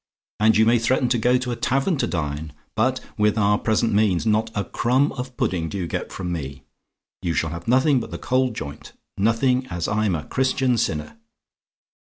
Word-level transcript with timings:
and 0.39 0.57
you 0.57 0.65
may 0.65 0.79
threaten 0.79 1.07
to 1.07 1.19
go 1.19 1.37
to 1.37 1.51
a 1.51 1.55
tavern 1.55 1.95
to 1.95 2.07
dine; 2.07 2.53
but, 2.73 3.01
with 3.19 3.37
our 3.37 3.59
present 3.59 3.93
means, 3.93 4.25
not 4.25 4.49
a 4.55 4.63
crumb 4.65 5.11
of 5.11 5.37
pudding 5.37 5.69
do 5.69 5.77
you 5.77 5.85
get 5.85 6.11
from 6.11 6.31
me. 6.31 6.63
You 7.21 7.35
shall 7.35 7.51
have 7.51 7.67
nothing 7.67 7.99
but 7.99 8.09
the 8.09 8.17
cold 8.17 8.55
joint 8.55 8.93
nothing 9.15 9.67
as 9.67 9.87
I'm 9.87 10.15
a 10.15 10.23
Christian 10.25 10.75
sinner. 10.79 11.19